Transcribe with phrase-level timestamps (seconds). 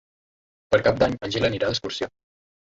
[0.75, 2.13] Per Cap d'Any en Gil anirà d'excursió.